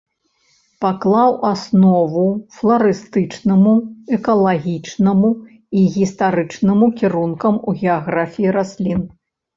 Паклаў 0.85 1.29
аснову 1.49 2.23
фларыстычнаму, 2.55 3.75
экалагічнаму 4.17 5.31
і 5.83 5.87
гістарычнаму 5.99 6.85
кірункам 7.03 7.55
у 7.67 7.79
геаграфіі 7.83 8.49
раслін. 8.59 9.01